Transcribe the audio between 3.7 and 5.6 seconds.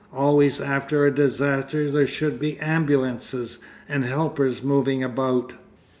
and helpers moving about....